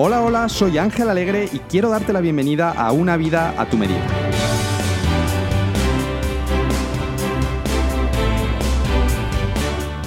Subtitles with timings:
[0.00, 3.76] Hola, hola, soy Ángel Alegre y quiero darte la bienvenida a Una vida a tu
[3.76, 4.06] medida.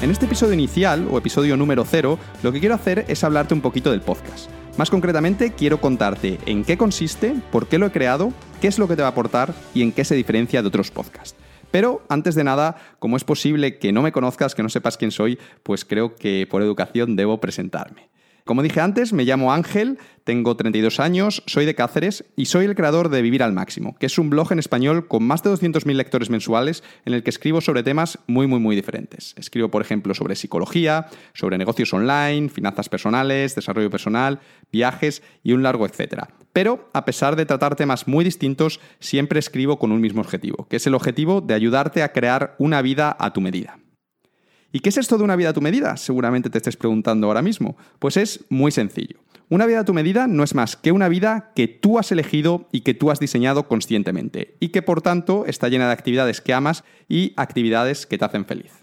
[0.01, 3.59] En este episodio inicial, o episodio número cero, lo que quiero hacer es hablarte un
[3.59, 4.49] poquito del podcast.
[4.77, 8.31] Más concretamente, quiero contarte en qué consiste, por qué lo he creado,
[8.61, 10.89] qué es lo que te va a aportar y en qué se diferencia de otros
[10.89, 11.35] podcasts.
[11.69, 15.11] Pero antes de nada, como es posible que no me conozcas, que no sepas quién
[15.11, 18.09] soy, pues creo que por educación debo presentarme.
[18.51, 22.75] Como dije antes, me llamo Ángel, tengo 32 años, soy de Cáceres y soy el
[22.75, 25.93] creador de Vivir al Máximo, que es un blog en español con más de 200.000
[25.93, 29.33] lectores mensuales en el que escribo sobre temas muy, muy, muy diferentes.
[29.37, 35.63] Escribo, por ejemplo, sobre psicología, sobre negocios online, finanzas personales, desarrollo personal, viajes y un
[35.63, 36.27] largo etcétera.
[36.51, 40.75] Pero, a pesar de tratar temas muy distintos, siempre escribo con un mismo objetivo, que
[40.75, 43.77] es el objetivo de ayudarte a crear una vida a tu medida.
[44.71, 45.97] ¿Y qué es esto de una vida a tu medida?
[45.97, 47.75] Seguramente te estés preguntando ahora mismo.
[47.99, 49.19] Pues es muy sencillo.
[49.49, 52.69] Una vida a tu medida no es más que una vida que tú has elegido
[52.71, 56.53] y que tú has diseñado conscientemente, y que por tanto está llena de actividades que
[56.53, 58.80] amas y actividades que te hacen feliz.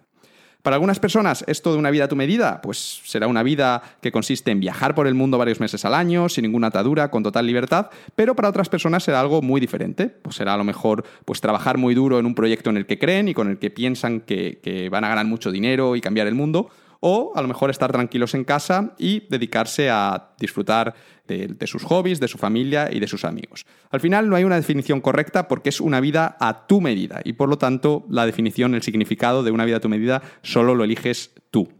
[0.62, 4.10] Para algunas personas, esto de una vida a tu medida, pues será una vida que
[4.10, 7.46] consiste en viajar por el mundo varios meses al año, sin ninguna atadura, con total
[7.46, 10.08] libertad, pero para otras personas será algo muy diferente.
[10.08, 12.98] Pues será a lo mejor pues, trabajar muy duro en un proyecto en el que
[12.98, 16.26] creen y con el que piensan que, que van a ganar mucho dinero y cambiar
[16.26, 16.70] el mundo,
[17.00, 20.94] o a lo mejor estar tranquilos en casa y dedicarse a disfrutar
[21.26, 23.66] de, sus hobbies, de su familia y de sus amigos.
[23.90, 27.34] Al final no hay una definición correcta porque es una vida a tu medida y
[27.34, 30.84] por lo tanto la definición, el significado de una vida a tu medida solo lo
[30.84, 31.77] eliges tú.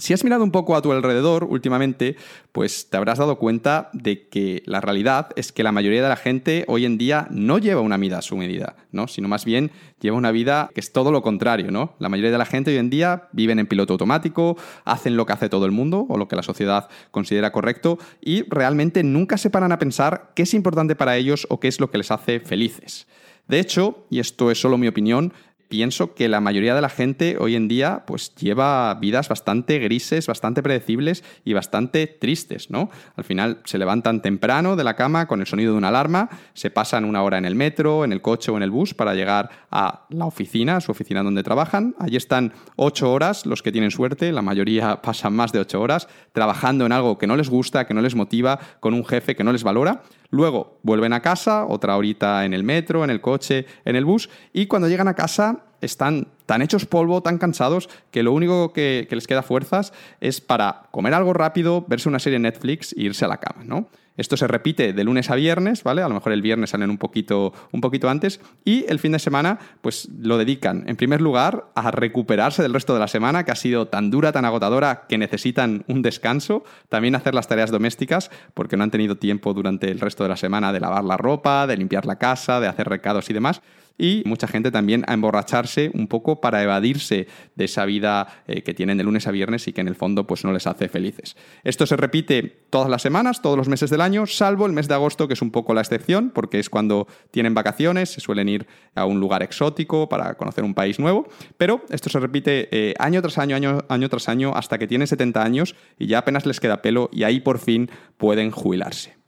[0.00, 2.16] Si has mirado un poco a tu alrededor últimamente,
[2.52, 6.16] pues te habrás dado cuenta de que la realidad es que la mayoría de la
[6.16, 9.08] gente hoy en día no lleva una vida a su medida, ¿no?
[9.08, 11.96] Sino más bien lleva una vida que es todo lo contrario, ¿no?
[11.98, 14.56] La mayoría de la gente hoy en día viven en piloto automático,
[14.86, 18.44] hacen lo que hace todo el mundo o lo que la sociedad considera correcto y
[18.48, 21.90] realmente nunca se paran a pensar qué es importante para ellos o qué es lo
[21.90, 23.06] que les hace felices.
[23.48, 25.32] De hecho, y esto es solo mi opinión,
[25.70, 30.26] pienso que la mayoría de la gente hoy en día pues lleva vidas bastante grises,
[30.26, 32.90] bastante predecibles y bastante tristes, ¿no?
[33.14, 36.70] Al final se levantan temprano de la cama con el sonido de una alarma, se
[36.70, 39.48] pasan una hora en el metro, en el coche o en el bus para llegar
[39.70, 41.94] a la oficina, a su oficina donde trabajan.
[42.00, 46.08] Allí están ocho horas, los que tienen suerte, la mayoría pasan más de ocho horas,
[46.32, 49.44] trabajando en algo que no les gusta, que no les motiva, con un jefe que
[49.44, 50.02] no les valora.
[50.30, 54.30] Luego vuelven a casa, otra horita en el metro, en el coche, en el bus,
[54.52, 59.06] y cuando llegan a casa están tan hechos polvo, tan cansados, que lo único que,
[59.08, 63.24] les queda fuerzas es para comer algo rápido, verse una serie en Netflix e irse
[63.24, 63.86] a la cama, ¿no?
[64.16, 66.02] Esto se repite de lunes a viernes, ¿vale?
[66.02, 69.20] A lo mejor el viernes salen un poquito, un poquito antes y el fin de
[69.20, 73.52] semana pues lo dedican en primer lugar a recuperarse del resto de la semana que
[73.52, 78.28] ha sido tan dura, tan agotadora que necesitan un descanso, también hacer las tareas domésticas
[78.54, 81.68] porque no han tenido tiempo durante el resto de la semana de lavar la ropa,
[81.68, 83.62] de limpiar la casa, de hacer recados y demás
[84.00, 88.74] y mucha gente también a emborracharse un poco para evadirse de esa vida eh, que
[88.74, 91.36] tienen de lunes a viernes y que en el fondo pues no les hace felices.
[91.64, 94.94] Esto se repite todas las semanas, todos los meses del año, salvo el mes de
[94.94, 98.66] agosto que es un poco la excepción porque es cuando tienen vacaciones, se suelen ir
[98.94, 103.22] a un lugar exótico para conocer un país nuevo, pero esto se repite eh, año
[103.22, 106.82] tras año, año, tras año hasta que tienen 70 años y ya apenas les queda
[106.82, 109.19] pelo y ahí por fin pueden jubilarse.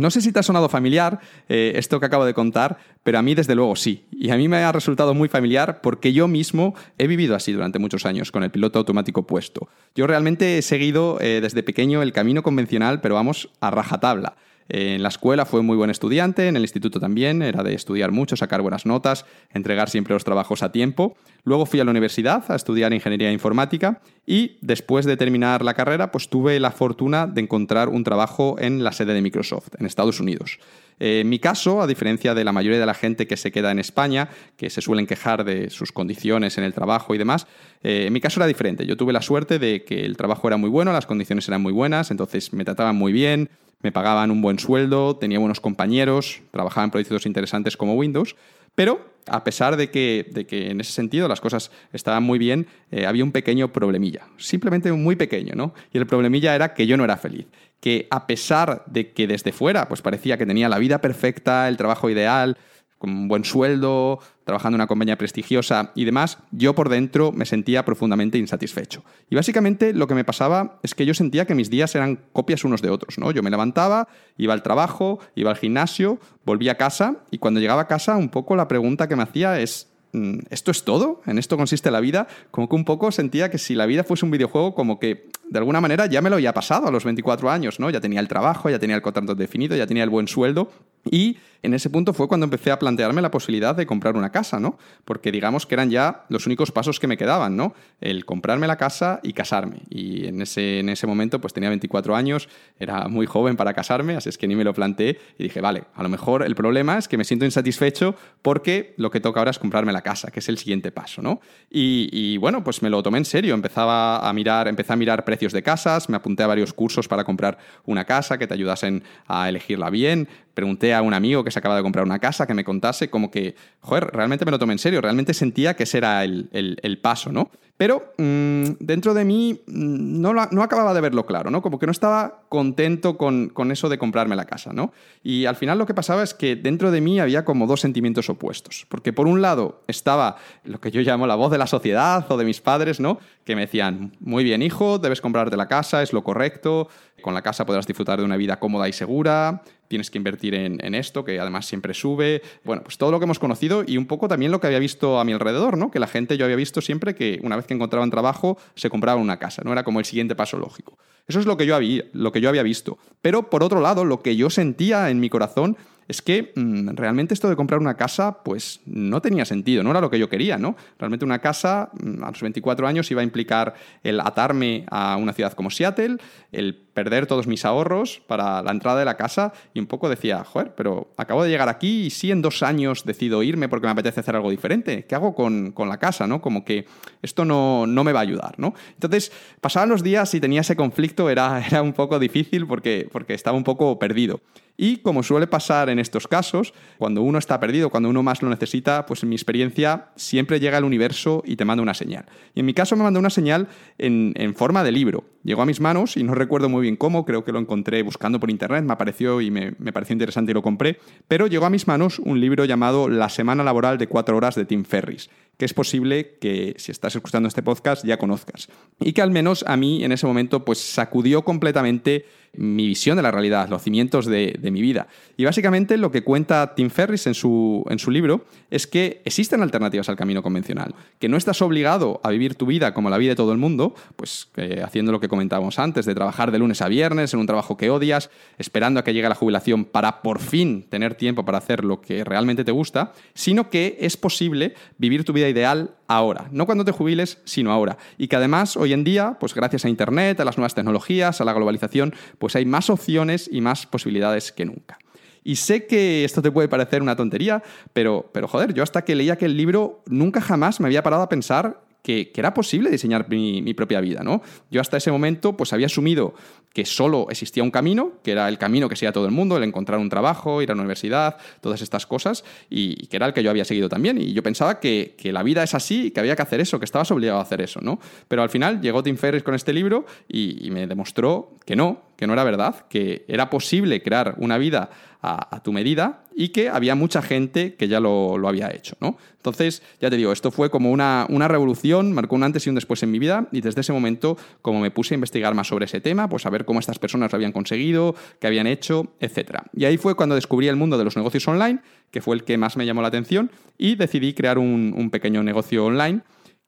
[0.00, 3.22] No sé si te ha sonado familiar eh, esto que acabo de contar, pero a
[3.22, 4.06] mí desde luego sí.
[4.10, 7.78] Y a mí me ha resultado muy familiar porque yo mismo he vivido así durante
[7.78, 9.68] muchos años, con el piloto automático puesto.
[9.94, 14.36] Yo realmente he seguido eh, desde pequeño el camino convencional, pero vamos a rajatabla.
[14.72, 18.36] En la escuela fue muy buen estudiante, en el instituto también, era de estudiar mucho,
[18.36, 21.16] sacar buenas notas, entregar siempre los trabajos a tiempo.
[21.42, 26.12] Luego fui a la universidad a estudiar ingeniería informática y después de terminar la carrera,
[26.12, 30.20] pues tuve la fortuna de encontrar un trabajo en la sede de Microsoft, en Estados
[30.20, 30.60] Unidos.
[31.00, 33.72] Eh, en mi caso, a diferencia de la mayoría de la gente que se queda
[33.72, 37.46] en España, que se suelen quejar de sus condiciones en el trabajo y demás,
[37.82, 38.86] eh, en mi caso era diferente.
[38.86, 41.72] Yo tuve la suerte de que el trabajo era muy bueno, las condiciones eran muy
[41.72, 43.48] buenas, entonces me trataban muy bien,
[43.82, 48.36] me pagaban un buen sueldo, tenía buenos compañeros, trabajaba en proyectos interesantes como Windows,
[48.74, 52.66] pero a pesar de que, de que en ese sentido las cosas estaban muy bien,
[52.90, 55.74] eh, había un pequeño problemilla, simplemente muy pequeño, ¿no?
[55.92, 57.46] Y el problemilla era que yo no era feliz,
[57.80, 61.76] que a pesar de que desde fuera pues parecía que tenía la vida perfecta, el
[61.76, 62.58] trabajo ideal,
[63.00, 67.46] con un buen sueldo, trabajando en una compañía prestigiosa y demás, yo por dentro me
[67.46, 69.02] sentía profundamente insatisfecho.
[69.30, 72.62] Y básicamente lo que me pasaba es que yo sentía que mis días eran copias
[72.62, 73.30] unos de otros, ¿no?
[73.30, 74.06] Yo me levantaba,
[74.36, 78.28] iba al trabajo, iba al gimnasio, volvía a casa y cuando llegaba a casa un
[78.28, 81.22] poco la pregunta que me hacía es mm, ¿esto es todo?
[81.24, 82.28] ¿En esto consiste la vida?
[82.50, 85.58] Como que un poco sentía que si la vida fuese un videojuego, como que de
[85.58, 87.90] alguna manera ya me lo había pasado a los 24 años, ¿no?
[87.90, 90.70] Ya tenía el trabajo, ya tenía el contrato definido, ya tenía el buen sueldo
[91.10, 94.60] y en ese punto fue cuando empecé a plantearme la posibilidad de comprar una casa,
[94.60, 94.78] ¿no?
[95.04, 97.74] Porque digamos que eran ya los únicos pasos que me quedaban, ¿no?
[98.00, 99.82] El comprarme la casa y casarme.
[99.90, 102.48] Y en ese, en ese momento pues tenía 24 años,
[102.78, 105.84] era muy joven para casarme, así es que ni me lo planteé y dije, vale,
[105.94, 109.50] a lo mejor el problema es que me siento insatisfecho porque lo que toca ahora
[109.50, 111.40] es comprarme la casa, que es el siguiente paso, ¿no?
[111.70, 115.24] Y, y bueno, pues me lo tomé en serio, empezaba a mirar, empecé a mirar
[115.24, 119.02] precios de casas, me apunté a varios cursos para comprar una casa que te ayudasen
[119.26, 122.54] a elegirla bien, pregunté a un amigo que se acaba de comprar una casa que
[122.54, 125.98] me contase como que, joder, realmente me lo tomé en serio, realmente sentía que ese
[125.98, 127.50] era el, paso, ¿no?
[127.76, 131.62] Pero mm, dentro de mí mm, no, no, acababa de verlo claro, ¿no?
[131.62, 134.92] Como que no estaba contento con, con, eso de comprarme la casa, ¿no?
[135.22, 138.28] Y al final lo que pasaba es que dentro de mí había como dos sentimientos
[138.28, 138.86] opuestos.
[138.90, 142.36] Porque por un lado estaba lo que yo llamo la voz de la sociedad o
[142.36, 143.18] de mis padres, ¿no?
[143.44, 146.88] Que me decían, muy bien hijo, debes comprarte la casa, es lo correcto,
[147.22, 150.94] con la casa podrás disfrutar de una vida cómoda y segura, tienes que invertir en,
[150.94, 152.42] esto, que además siempre sube.
[152.62, 155.18] Bueno, pues todo lo que hemos conocido y un poco también lo que había visto
[155.18, 155.90] a mi alrededor, ¿no?
[155.90, 159.20] Que la gente yo había visto siempre que una vez que encontraban trabajo se compraban
[159.20, 159.72] una casa, ¿no?
[159.72, 160.96] Era como el siguiente paso lógico.
[161.26, 162.98] Eso es lo que yo había, lo que yo había visto.
[163.20, 165.76] Pero por otro lado, lo que yo sentía en mi corazón
[166.10, 170.00] es que mm, realmente esto de comprar una casa, pues no tenía sentido, no era
[170.00, 170.74] lo que yo quería, ¿no?
[170.98, 175.32] Realmente una casa mm, a los 24 años iba a implicar el atarme a una
[175.32, 176.16] ciudad como Seattle,
[176.50, 180.42] el perder todos mis ahorros para la entrada de la casa y un poco decía,
[180.42, 183.92] joder, pero acabo de llegar aquí y si en dos años decido irme porque me
[183.92, 186.40] apetece hacer algo diferente, ¿qué hago con, la casa, no?
[186.42, 186.86] Como que
[187.22, 188.74] esto no, no, me va a ayudar, ¿no?
[188.94, 189.30] Entonces,
[189.60, 193.56] pasaban los días y tenía ese conflicto, era, era un poco difícil porque, porque estaba
[193.56, 194.40] un poco perdido.
[194.76, 198.48] Y como suele pasar en estos casos, cuando uno está perdido, cuando uno más lo
[198.48, 202.24] necesita, pues en mi experiencia siempre llega el universo y te manda una señal.
[202.54, 203.68] Y en mi caso me mandó una señal
[203.98, 205.24] en, forma de libro.
[205.44, 208.40] Llegó a mis manos y no recuerdo muy bien cómo, creo que lo encontré buscando
[208.40, 211.70] por internet, me apareció y me, me pareció interesante y lo compré, pero llegó a
[211.70, 215.64] mis manos un libro llamado La semana laboral de cuatro horas de Tim Ferris, que
[215.64, 218.68] es posible que si estás escuchando este podcast ya conozcas.
[218.98, 222.24] Y que al menos a mí en ese momento pues sacudió completamente
[222.54, 225.08] mi visión de la realidad, los cimientos de, mi vida.
[225.36, 229.62] Y básicamente lo que cuenta Tim Ferris en su, en su libro es que existen
[229.62, 233.30] alternativas al camino convencional, que no estás obligado a vivir tu vida como la vida
[233.30, 236.82] de todo el mundo, pues eh, haciendo lo que comentábamos antes, de trabajar de lunes
[236.82, 240.40] a viernes en un trabajo que odias, esperando a que llegue la jubilación para por
[240.40, 245.24] fin tener tiempo para hacer lo que realmente te gusta, sino que es posible vivir
[245.24, 247.96] tu vida ideal ahora, no cuando te jubiles, sino ahora.
[248.18, 251.44] Y que además hoy en día, pues gracias a Internet, a las nuevas tecnologías, a
[251.44, 254.98] la globalización, pues hay más opciones y más posibilidades que nunca.
[255.44, 257.62] Y sé que esto te puede parecer una tontería,
[257.92, 261.28] pero, pero joder, yo hasta que leí aquel libro nunca jamás me había parado a
[261.28, 264.42] pensar que, era posible diseñar mi, propia vida, ¿no?
[264.70, 266.34] Yo hasta ese momento pues había asumido
[266.72, 269.64] que solo existía un camino, que era el camino que seguía todo el mundo, el
[269.64, 273.42] encontrar un trabajo, ir a la universidad, todas estas cosas, y, que era el que
[273.42, 274.20] yo había seguido también.
[274.20, 277.10] Y yo pensaba que, la vida es así que había que hacer eso, que estabas
[277.10, 278.00] obligado a hacer eso, ¿no?
[278.28, 282.26] Pero al final llegó Tim Ferriss con este libro y me demostró que no, que
[282.26, 284.90] no era verdad, que era posible crear una vida
[285.22, 288.94] a, tu medida y que había mucha gente que ya lo, había hecho.
[289.00, 289.16] ¿no?
[289.36, 292.74] Entonces, ya te digo, esto fue como una, una, revolución, marcó un antes y un
[292.74, 295.86] después en mi vida y desde ese momento, como me puse a investigar más sobre
[295.86, 299.60] ese tema, pues a ver cómo estas personas lo habían conseguido, qué habían hecho, etc.
[299.74, 301.80] Y ahí fue cuando descubrí el mundo de los negocios online,
[302.10, 305.86] que fue el que más me llamó la atención, y decidí crear un pequeño negocio
[305.86, 306.20] online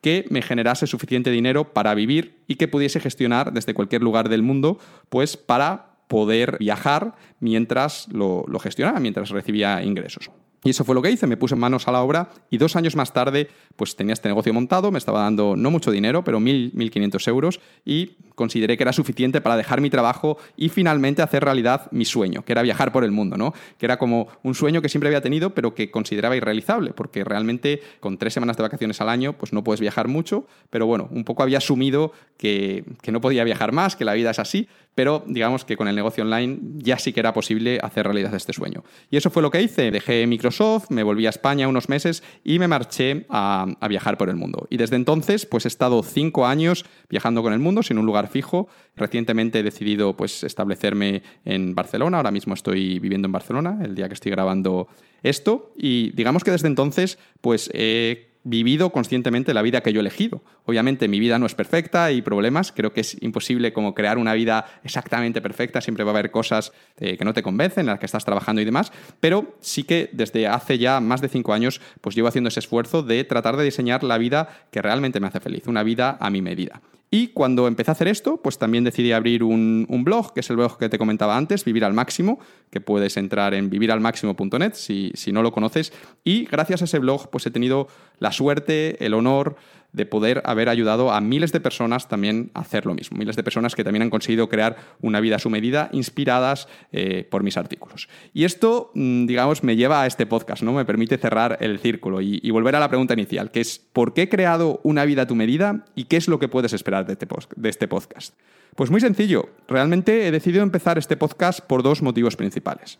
[0.02, 4.42] que me generase suficiente dinero para vivir y que pudiese gestionar desde cualquier lugar del
[4.42, 4.78] mundo,
[5.08, 10.30] pues para poder viajar mientras lo, gestionaba, mientras recibía ingresos.
[10.64, 12.94] Y eso fue lo que hice, me puse manos a la obra y dos años
[12.94, 16.72] más tarde pues tenía este negocio montado, me estaba dando no mucho dinero, pero 1.000,
[16.72, 21.88] 1.500 euros y consideré que era suficiente para dejar mi trabajo y finalmente hacer realidad
[21.90, 23.54] mi sueño, que era viajar por el mundo, ¿no?
[23.76, 27.82] Que era como un sueño que siempre había tenido, pero que consideraba irrealizable, porque realmente
[28.00, 31.24] con tres semanas de vacaciones al año pues no puedes viajar mucho, pero bueno, un
[31.24, 35.24] poco había asumido que, que no podía viajar más, que la vida es así, pero
[35.26, 38.84] digamos que con el negocio online ya sí que era posible hacer realidad este sueño.
[39.10, 39.90] Y eso fue lo que hice.
[39.90, 44.36] Dejé Microsoft, me volví a España unos meses y me marché a, viajar por el
[44.36, 44.66] mundo.
[44.70, 48.28] Y desde entonces, pues he estado cinco años viajando con el mundo sin un lugar
[48.28, 48.68] fijo.
[48.96, 52.18] Recientemente he decidido pues establecerme en Barcelona.
[52.18, 54.88] Ahora mismo estoy viviendo en Barcelona, el día que estoy grabando
[55.22, 55.72] esto.
[55.76, 60.42] Y digamos que desde entonces, pues he vivido conscientemente la vida que yo he elegido.
[60.64, 64.34] Obviamente mi vida no es perfecta, hay problemas, creo que es imposible como crear una
[64.34, 67.98] vida exactamente perfecta, siempre va a haber cosas eh, que no te convencen, en las
[67.98, 71.80] que estás trabajando y demás, pero sí que desde hace ya más de cinco años
[72.00, 75.40] pues llevo haciendo ese esfuerzo de tratar de diseñar la vida que realmente me hace
[75.40, 76.80] feliz, una vida a mi medida.
[77.14, 80.56] Y cuando empecé a hacer esto, pues también decidí abrir un, blog, que es el
[80.56, 82.40] blog que te comentaba antes, Vivir al Máximo,
[82.70, 85.92] que puedes entrar en viviralmáximo.net si, si no lo conoces.
[86.24, 87.86] Y gracias a ese blog, pues he tenido
[88.18, 89.56] la suerte, el honor
[89.92, 93.18] de poder haber ayudado a miles de personas también a hacer lo mismo.
[93.18, 97.26] Miles de personas que también han conseguido crear una vida a su medida inspiradas eh,
[97.30, 98.08] por mis artículos.
[98.32, 100.72] Y esto, mm, digamos, me lleva a este podcast, ¿no?
[100.72, 104.22] Me permite cerrar el círculo y, volver a la pregunta inicial, que es ¿por qué
[104.22, 107.14] he creado una vida a tu medida y qué es lo que puedes esperar de
[107.14, 108.34] este, de este podcast?
[108.76, 109.50] Pues muy sencillo.
[109.68, 112.98] Realmente he decidido empezar este podcast por dos motivos principales.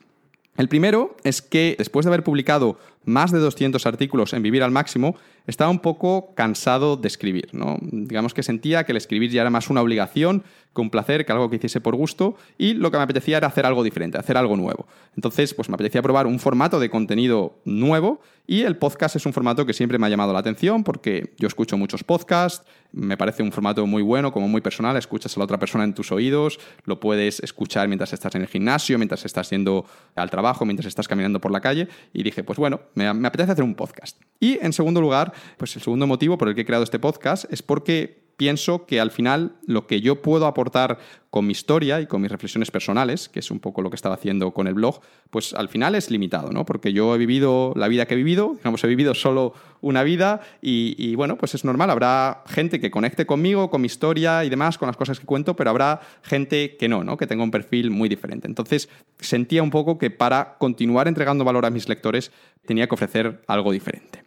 [0.57, 4.71] El primero es que después de haber publicado más de 200 artículos en Vivir al
[4.71, 5.17] Máximo,
[5.47, 7.49] estaba un poco cansado de escribir.
[7.53, 7.79] ¿no?
[7.81, 10.45] Digamos que sentía que el escribir ya era más una obligación
[10.75, 13.49] que un placer, que algo que hiciese por gusto, y lo que me apetecía era
[13.49, 14.87] hacer algo diferente, hacer algo nuevo.
[15.15, 19.33] Entonces, pues me apetecía probar un formato de contenido nuevo, y el podcast es un
[19.33, 23.43] formato que siempre me ha llamado la atención porque yo escucho muchos podcasts, me parece
[23.43, 26.59] un formato muy bueno, como muy personal, escuchas a la otra persona en tus oídos,
[26.85, 31.07] lo puedes escuchar mientras estás en el gimnasio, mientras estás yendo al trabajo, mientras estás
[31.07, 34.21] caminando por la calle, y dije, pues bueno, me, apetece hacer un podcast.
[34.41, 37.45] Y en segundo lugar, pues el segundo motivo por el que he creado este podcast
[37.53, 40.99] es porque pienso que al final lo que yo puedo aportar
[41.31, 44.17] con mi historia y con mis reflexiones personales, que es un poco lo que estaba
[44.17, 46.67] haciendo con el blog, pues al final es limitado, ¿no?
[46.67, 50.43] Porque yo he vivido la vida que he vivido, digamos, he vivido solo una vida
[50.61, 54.51] y, y, bueno, pues es normal, habrá gente que conecte conmigo, con mi historia y
[54.51, 57.17] demás, con las cosas que cuento, pero habrá gente que no, ¿no?
[57.17, 58.47] Que tenga un perfil muy diferente.
[58.47, 62.31] Entonces sentía un poco que para continuar entregando valor a mis lectores
[62.67, 64.22] tenía que ofrecer algo diferente.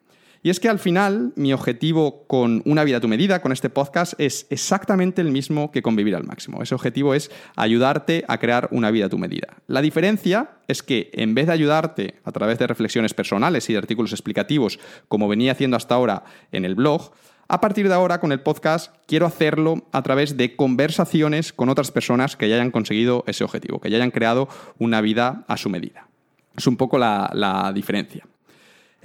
[0.46, 3.72] Y es que al final mi objetivo con Una vida a tu medida, con este
[3.72, 6.62] podcast, es exactamente el mismo que con Vivir al máximo.
[6.62, 9.58] Ese objetivo es ayudarte a crear una vida a tu medida.
[9.66, 13.80] La diferencia es que en vez de ayudarte a través de reflexiones personales y de
[13.80, 17.12] artículos explicativos, como venía haciendo hasta ahora en el blog,
[17.48, 21.90] a partir de ahora, con el podcast, quiero hacerlo a través de conversaciones con otras
[21.90, 24.48] personas que ya hayan conseguido ese objetivo, que ya hayan creado
[24.78, 26.08] una vida a su medida.
[26.56, 28.28] Es un poco la, la diferencia.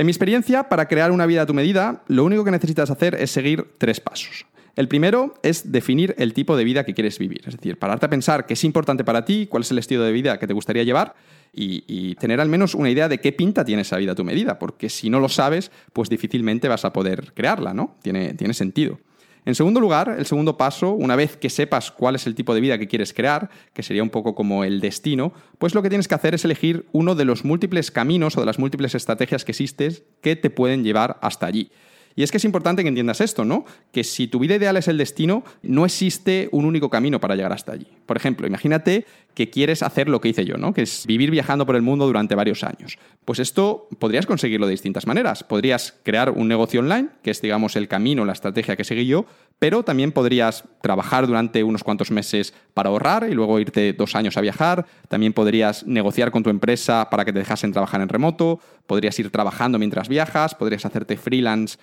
[0.00, 3.16] En mi experiencia, para crear una vida a tu medida, lo único que necesitas hacer
[3.16, 4.46] es seguir tres pasos.
[4.74, 8.08] El primero es definir el tipo de vida que quieres vivir, es decir, pararte a
[8.08, 10.84] pensar qué es importante para ti, cuál es el estilo de vida que te gustaría
[10.84, 11.16] llevar
[11.52, 14.58] y, tener al menos una idea de qué pinta tiene esa vida a tu medida,
[14.58, 17.98] porque si no lo sabes, pues difícilmente vas a poder crearla, ¿no?
[18.00, 19.00] Tiene, tiene sentido.
[19.44, 22.60] En segundo lugar, el segundo paso, una vez que sepas cuál es el tipo de
[22.60, 26.08] vida que quieres crear, que sería un poco como el destino, pues lo que tienes
[26.08, 29.52] que hacer es elegir uno de los múltiples caminos o de las múltiples estrategias que
[29.52, 31.70] existen que te pueden llevar hasta allí.
[32.16, 33.64] Y es que es importante que entiendas esto, ¿no?
[33.92, 37.52] Que si tu vida ideal es el destino, no existe un único camino para llegar
[37.52, 37.86] hasta allí.
[38.06, 40.74] Por ejemplo, imagínate que quieres hacer lo que hice yo, ¿no?
[40.74, 42.98] Que es vivir viajando por el mundo durante varios años.
[43.24, 45.44] Pues esto podrías conseguirlo de distintas maneras.
[45.44, 49.26] Podrías crear un negocio online, que es, digamos, el camino, la estrategia que seguí yo,
[49.58, 54.36] pero también podrías trabajar durante unos cuantos meses para ahorrar y luego irte dos años
[54.36, 54.86] a viajar.
[55.08, 58.60] También podrías negociar con tu empresa para que te dejasen trabajar en remoto.
[58.86, 60.54] Podrías ir trabajando mientras viajas.
[60.54, 61.78] Podrías hacerte freelance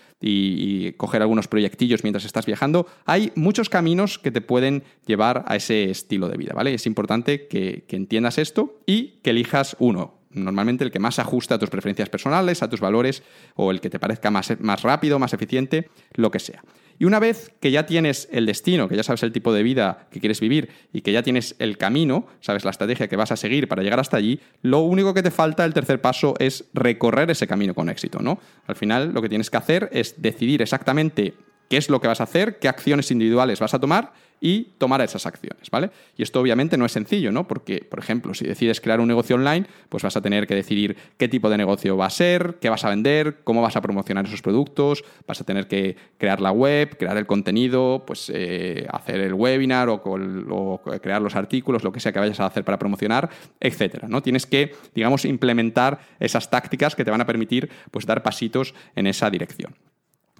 [0.97, 2.87] coger algunos proyectillos mientras estás viajando.
[3.05, 6.73] Hay muchos caminos que te pueden llevar a ese estilo de vida, ¿vale?
[6.73, 11.55] Es importante que, que entiendas esto y que elijas uno normalmente el que más ajusta
[11.55, 13.23] a tus preferencias personales, a tus valores,
[13.55, 16.63] o el que te parezca más, más rápido, más eficiente, lo que sea.
[16.99, 20.07] Y una vez que ya tienes el destino, que ya sabes el tipo de vida
[20.11, 23.37] que quieres vivir y que ya tienes el camino, sabes la estrategia que vas a
[23.37, 27.29] seguir para llegar hasta allí, lo único que te falta, el tercer paso, es recorrer
[27.29, 28.39] ese camino con éxito, ¿no?
[28.65, 31.35] Al final lo que tienes que hacer es decidir exactamente
[31.69, 35.01] qué es lo que vas a hacer, qué acciones individuales vas a tomar y tomar
[35.01, 35.89] esas acciones, ¿vale?
[36.15, 37.47] Y esto obviamente no es sencillo, ¿no?
[37.47, 40.95] Porque, por ejemplo, si decides crear un negocio online, pues vas a tener que decidir
[41.17, 44.25] qué tipo de negocio va a ser, qué vas a vender, cómo vas a promocionar
[44.25, 49.19] esos productos, vas a tener que crear la web, crear el contenido, pues eh, hacer
[49.21, 52.77] el webinar o, o, crear los artículos, lo que sea que vayas a hacer para
[52.77, 53.29] promocionar,
[53.59, 54.21] etcétera, ¿no?
[54.21, 59.07] Tienes que, digamos, implementar esas tácticas que te van a permitir, pues, dar pasitos en
[59.07, 59.75] esa dirección.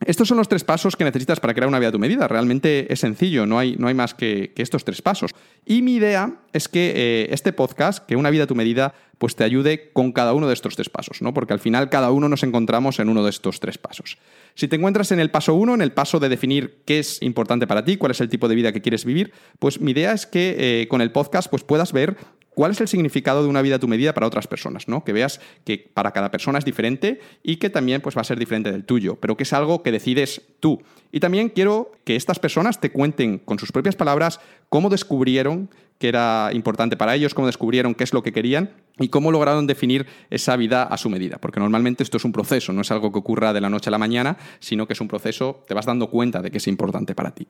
[0.06, 2.28] Estos son los tres pasos que necesitas para crear una vida a tu medida.
[2.28, 5.32] Realmente es sencillo, no hay, no hay más que, estos tres pasos.
[5.66, 9.36] Y mi idea es que eh, este podcast, que una vida a tu medida, pues
[9.36, 11.34] te ayude con cada uno de estos tres pasos, ¿no?
[11.34, 14.18] Porque al final cada uno nos encontramos en uno de estos tres pasos.
[14.56, 17.68] Si te encuentras en el paso uno, en el paso de definir qué es importante
[17.68, 20.26] para ti, cuál es el tipo de vida que quieres vivir, pues mi idea es
[20.26, 22.18] que eh, con el podcast pues puedas ver
[22.58, 25.04] cuál es el significado de una vida a tu medida para otras personas, ¿no?
[25.04, 28.40] Que veas que para cada persona es diferente y que también pues, va a ser
[28.40, 30.82] diferente del tuyo, pero que es algo que decides tú.
[31.12, 35.70] Y también quiero que estas personas te cuenten con sus propias palabras cómo descubrieron
[36.00, 39.68] que era importante para ellos, cómo descubrieron qué es lo que querían y cómo lograron
[39.68, 41.38] definir esa vida a su medida.
[41.38, 43.92] Porque normalmente esto es un proceso, no es algo que ocurra de la noche a
[43.92, 47.16] la mañana, sino que es un proceso, te vas dando cuenta de que es importante
[47.16, 47.48] para ti.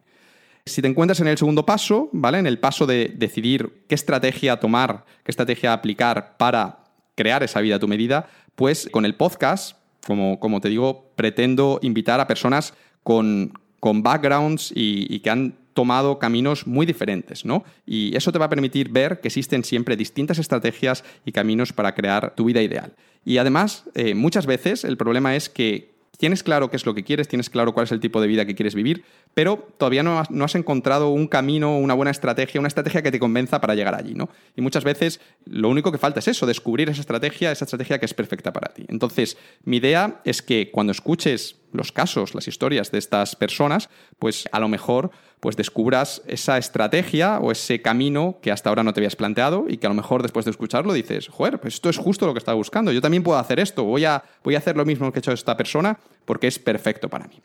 [0.66, 2.40] Si te encuentras en el segundo paso, ¿vale?
[2.40, 6.80] En el paso de decidir qué estrategia tomar, qué estrategia aplicar para
[7.16, 11.80] crear esa vida a tu medida, pues con el podcast, como, como te digo, pretendo
[11.82, 12.74] invitar a personas
[13.04, 17.64] con, con backgrounds y, y que han tomado caminos muy diferentes, ¿no?
[17.86, 21.94] Y eso te va a permitir ver que existen siempre distintas estrategias y caminos para
[21.94, 22.96] crear tu vida ideal.
[23.24, 27.04] Y además, eh, muchas veces el problema es que tienes claro qué es lo que
[27.04, 29.04] quieres, tienes claro cuál es el tipo de vida que quieres vivir,
[29.36, 33.62] pero todavía no has, encontrado un camino, una buena estrategia, una estrategia que te convenza
[33.62, 34.30] para llegar allí, ¿no?
[34.56, 38.08] Y muchas veces lo único que falta es eso, descubrir esa estrategia, esa estrategia que
[38.08, 38.84] es perfecta para ti.
[38.88, 44.48] Entonces, mi idea es que cuando escuches los casos, las historias de estas personas, pues
[44.52, 49.00] a lo mejor pues descubras esa estrategia o ese camino que hasta ahora no te
[49.00, 51.98] habías planteado y que a lo mejor después de escucharlo dices, joder, pues esto es
[51.98, 54.76] justo lo que estaba buscando, yo también puedo hacer esto, voy a, voy a hacer
[54.76, 57.42] lo mismo que ha hecho esta persona porque es perfecto para mí.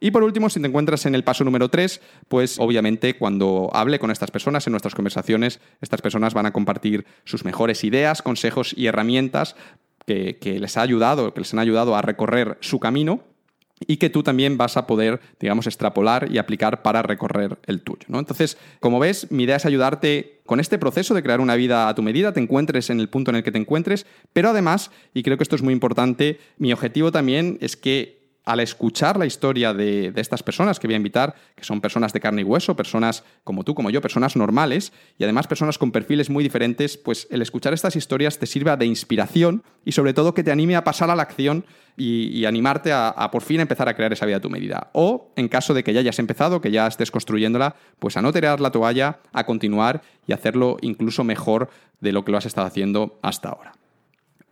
[0.00, 3.98] Y por último, si te encuentras en el paso número 3, pues obviamente cuando hable
[3.98, 8.72] con estas personas en nuestras conversaciones, estas personas van a compartir sus mejores ideas, consejos
[8.76, 9.56] y herramientas
[10.06, 13.24] que, que les ha ayudado, que les han ayudado a recorrer su camino
[13.86, 18.06] y que tú también vas a poder, digamos, extrapolar y aplicar para recorrer el tuyo.
[18.08, 18.18] ¿no?
[18.18, 21.94] Entonces, como ves, mi idea es ayudarte con este proceso de crear una vida a
[21.94, 25.22] tu medida, te encuentres en el punto en el que te encuentres, pero además, y
[25.22, 29.74] creo que esto es muy importante, mi objetivo también es que al escuchar la historia
[29.74, 33.24] de, estas personas que voy a invitar, que son personas de carne y hueso, personas
[33.44, 37.42] como tú, como yo, personas normales y además personas con perfiles muy diferentes, pues el
[37.42, 41.10] escuchar estas historias te sirva de inspiración y sobre todo que te anime a pasar
[41.10, 41.66] a la acción
[41.96, 44.90] y, animarte a, a, por fin empezar a crear esa vida a tu medida.
[44.92, 48.32] O en caso de que ya hayas empezado, que ya estés construyéndola, pues a no
[48.32, 52.66] tirar la toalla, a continuar y hacerlo incluso mejor de lo que lo has estado
[52.66, 53.72] haciendo hasta ahora.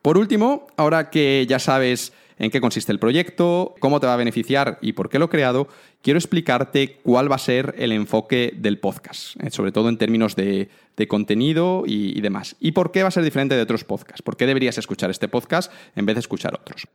[0.02, 4.16] Por último, ahora que ya sabes en qué consiste el proyecto, cómo te va a
[4.16, 5.68] beneficiar y por qué lo he creado,
[6.02, 10.36] quiero explicarte cuál va a ser el enfoque del podcast, eh, sobre todo en términos
[10.36, 10.68] de,
[11.08, 12.56] contenido y, y demás.
[12.60, 15.28] Y por qué va a ser diferente de otros podcasts, por qué deberías escuchar este
[15.28, 16.86] podcast en vez de escuchar otros.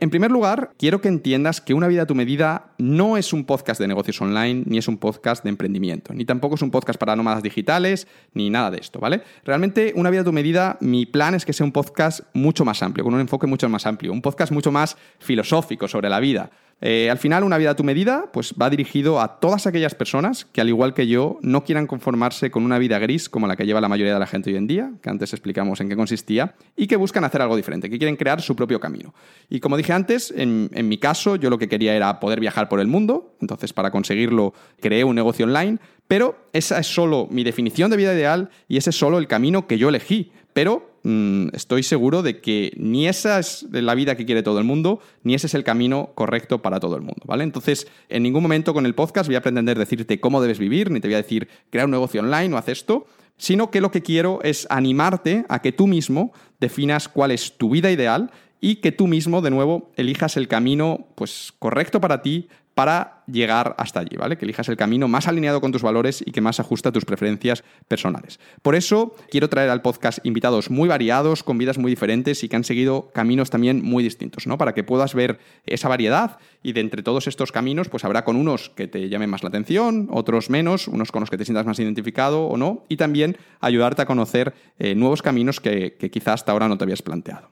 [0.00, 3.44] En primer lugar, quiero que entiendas que Una vida a tu medida no es un
[3.44, 6.98] podcast de negocios online, ni es un podcast de emprendimiento, ni tampoco es un podcast
[6.98, 9.22] para nómadas digitales, ni nada de esto, ¿vale?
[9.44, 12.82] Realmente, Una vida a tu medida, mi plan es que sea un podcast mucho más
[12.82, 16.50] amplio, con un enfoque mucho más amplio, un podcast mucho más filosófico sobre la vida,
[16.80, 20.44] eh, al final, una vida a tu medida, pues va dirigido a todas aquellas personas
[20.44, 23.64] que, al igual que yo, no quieran conformarse con una vida gris como la que
[23.64, 26.54] lleva la mayoría de la gente hoy en día, que antes explicamos en qué consistía,
[26.76, 29.14] y que buscan hacer algo diferente, que quieren crear su propio camino.
[29.48, 32.68] Y como dije antes, en, en mi caso, yo lo que quería era poder viajar
[32.68, 37.44] por el mundo, entonces para conseguirlo creé un negocio online, pero esa es solo mi
[37.44, 40.32] definición de vida ideal y ese es solo el camino que yo elegí.
[40.52, 44.64] Pero Mm, estoy seguro de que ni esa es la vida que quiere todo el
[44.64, 47.44] mundo, ni ese es el camino correcto para todo el mundo, ¿vale?
[47.44, 51.00] Entonces, en ningún momento con el podcast voy a pretender decirte cómo debes vivir, ni
[51.00, 54.00] te voy a decir crear un negocio online o haz esto, sino que lo que
[54.00, 58.30] quiero es animarte a que tú mismo definas cuál es tu vida ideal
[58.62, 63.74] y que tú mismo, de nuevo, elijas el camino pues, correcto para ti, para llegar
[63.78, 64.36] hasta allí, ¿vale?
[64.36, 67.04] Que elijas el camino más alineado con tus valores y que más ajusta a tus
[67.04, 68.40] preferencias personales.
[68.62, 72.56] Por eso quiero traer al podcast invitados muy variados, con vidas muy diferentes y que
[72.56, 74.58] han seguido caminos también muy distintos, ¿no?
[74.58, 78.36] Para que puedas ver esa variedad y de entre todos estos caminos, pues habrá con
[78.36, 81.66] unos que te llamen más la atención, otros menos, unos con los que te sientas
[81.66, 86.34] más identificado o no, y también ayudarte a conocer eh, nuevos caminos que, que quizás
[86.34, 87.48] hasta ahora no te habías planteado.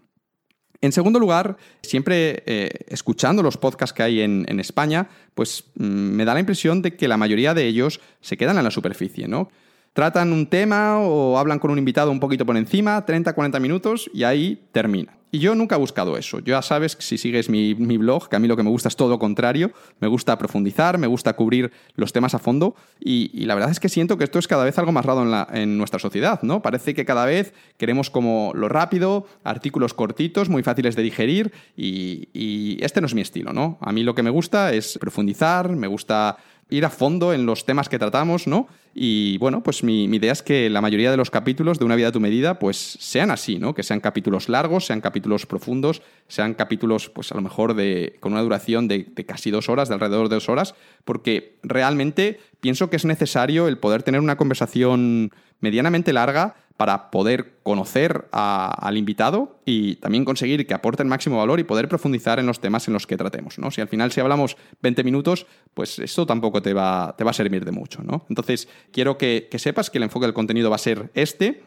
[0.82, 6.24] En segundo lugar, siempre eh, escuchando los podcasts que hay en, España, pues mm, me
[6.24, 9.48] da la impresión de que la mayoría de ellos se quedan en la superficie, ¿no?
[9.92, 14.10] Tratan un tema o hablan con un invitado un poquito por encima, 30, 40 minutos
[14.14, 15.18] y ahí termina.
[15.34, 16.40] Y yo nunca he buscado eso.
[16.40, 19.08] Ya sabes, si sigues mi, blog, que a mí lo que me gusta es todo
[19.08, 19.72] lo contrario.
[19.98, 22.76] Me gusta profundizar, me gusta cubrir los temas a fondo.
[23.00, 25.24] Y, la verdad es que siento que esto es cada vez algo más raro
[25.54, 26.60] en, nuestra sociedad, ¿no?
[26.60, 31.50] Parece que cada vez queremos como lo rápido, artículos cortitos, muy fáciles de digerir.
[31.78, 33.78] Y, y este no es mi estilo, ¿no?
[33.80, 36.36] A mí lo que me gusta es profundizar, me gusta
[36.72, 38.66] ir a fondo en los temas que tratamos, ¿no?
[38.94, 42.08] Y bueno, pues mi, idea es que la mayoría de los capítulos de Una vida
[42.08, 43.74] a tu medida, pues sean así, ¿no?
[43.74, 48.32] Que sean capítulos largos, sean capítulos profundos, sean capítulos, pues a lo mejor de, con
[48.32, 52.88] una duración de, de casi dos horas, de alrededor de dos horas, porque realmente pienso
[52.88, 55.30] que es necesario el poder tener una conversación
[55.60, 61.60] medianamente larga para poder conocer al invitado y también conseguir que aporte el máximo valor
[61.60, 63.56] y poder profundizar en los temas en los que tratemos.
[63.60, 63.70] ¿no?
[63.70, 67.34] Si al final si hablamos 20 minutos, pues esto tampoco te va, te va a
[67.34, 68.02] servir de mucho.
[68.02, 68.26] ¿no?
[68.28, 71.62] Entonces, quiero que, que sepas que el enfoque del contenido va a ser este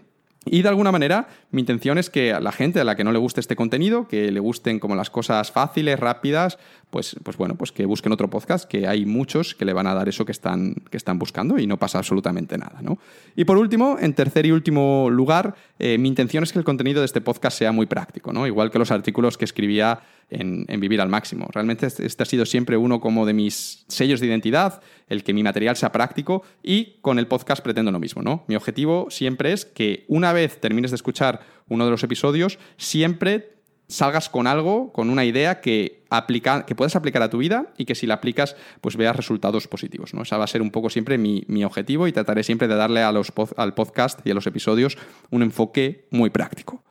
[0.45, 3.11] y de alguna manera, mi intención es que a la gente a la que no
[3.11, 6.59] le guste este contenido, que le gusten como las cosas fáciles, rápidas,
[6.91, 9.95] pues, pues bueno, pues que busquen otro podcast, que hay muchos que le van a
[9.95, 12.79] dar eso que están, que están buscando y no pasa absolutamente nada.
[12.81, 12.99] ¿no?
[13.35, 16.99] Y por último, en tercer y último lugar, eh, mi intención es que el contenido
[17.01, 18.45] de este podcast sea muy práctico, ¿no?
[18.45, 21.47] igual que los artículos que escribía en, Vivir al Máximo.
[21.51, 25.33] Realmente este, este ha sido siempre uno como de mis sellos de identidad, el que
[25.33, 28.21] mi material sea práctico y con el podcast pretendo lo mismo.
[28.21, 28.43] ¿no?
[28.47, 33.55] Mi objetivo siempre es que una vez termines de escuchar uno de los episodios, siempre
[33.87, 37.85] salgas con algo, con una idea que, aplica, que puedas aplicar a tu vida y
[37.85, 40.13] que si la aplicas, pues veas resultados positivos.
[40.13, 40.23] ¿no?
[40.23, 43.11] Esa va a ser un poco siempre mi, objetivo y trataré siempre de darle a
[43.11, 44.97] los, al podcast y a los episodios
[45.29, 46.83] un enfoque muy práctico.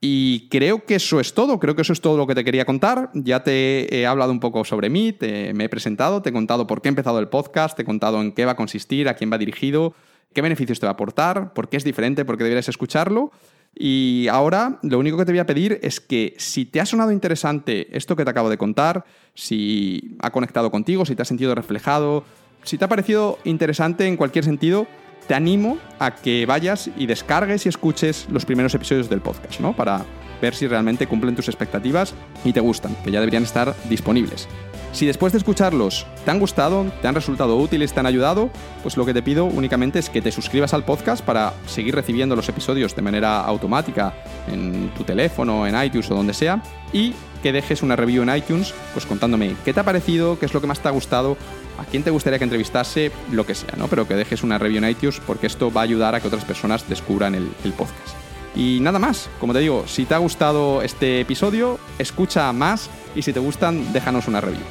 [0.00, 2.66] Y creo que eso es todo, creo que eso es todo lo que te quería
[2.66, 3.10] contar.
[3.14, 6.66] Ya te he hablado un poco sobre mí, te, me he presentado, te he contado
[6.66, 9.14] por qué he empezado el podcast, te he contado en qué va a consistir, a
[9.14, 9.94] quién va dirigido,
[10.34, 13.32] qué beneficios te va a aportar, por qué es diferente, por qué deberías escucharlo.
[13.74, 17.10] Y ahora lo único que te voy a pedir es que si te ha sonado
[17.10, 19.04] interesante esto que te acabo de contar,
[19.34, 22.24] si ha conectado contigo, si te has sentido reflejado,
[22.62, 24.86] si te ha parecido interesante en cualquier sentido,
[25.26, 29.74] te animo a que vayas y descargues y escuches los primeros episodios del podcast, ¿no?
[29.74, 30.04] Para
[30.40, 34.48] ver si realmente cumplen tus expectativas y te gustan, que ya deberían estar disponibles.
[34.92, 38.50] Si después de escucharlos te han gustado, te han resultado útiles, te han ayudado,
[38.82, 42.36] pues lo que te pido únicamente es que te suscribas al podcast para seguir recibiendo
[42.36, 44.14] los episodios de manera automática
[44.46, 48.72] en tu teléfono, en iTunes o donde sea, y que dejes una review en iTunes,
[48.92, 51.36] pues contándome qué te ha parecido, qué es lo que más te ha gustado,
[51.78, 53.88] a quién te gustaría que entrevistase, lo que sea, ¿no?
[53.88, 56.44] Pero que dejes una review en iTunes porque esto va a ayudar a que otras
[56.44, 58.16] personas descubran el, el podcast.
[58.56, 63.22] Y nada más, como te digo, si te ha gustado este episodio, escucha más y
[63.22, 64.62] si te gustan, déjanos una review.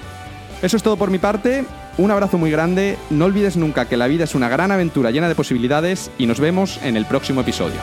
[0.62, 1.66] Eso es todo por mi parte,
[1.98, 5.28] un abrazo muy grande, no olvides nunca que la vida es una gran aventura llena
[5.28, 7.80] de posibilidades y nos vemos en el próximo episodio.